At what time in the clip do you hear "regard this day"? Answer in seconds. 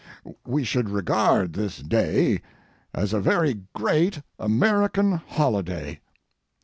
0.89-2.41